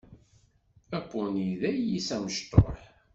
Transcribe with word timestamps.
Apuni 0.97 1.47
d 1.61 1.61
ayis 1.69 2.07
amecṭuḥ. 2.15 2.79